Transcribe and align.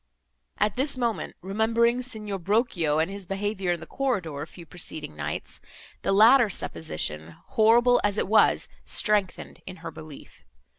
At 0.57 0.77
this 0.77 0.97
moment, 0.97 1.35
remembering 1.43 2.01
Signor 2.01 2.39
Brochio 2.39 2.97
and 2.97 3.11
his 3.11 3.27
behaviour 3.27 3.71
in 3.73 3.79
the 3.81 3.85
corridor, 3.85 4.41
a 4.41 4.47
few 4.47 4.65
preceding 4.65 5.15
nights, 5.15 5.61
the 6.01 6.11
latter 6.11 6.49
supposition, 6.49 7.35
horrible 7.49 8.01
as 8.03 8.17
it 8.17 8.27
was, 8.27 8.67
strengthened 8.83 9.61
in 9.67 9.75
her 9.85 9.91
belief. 9.91 10.43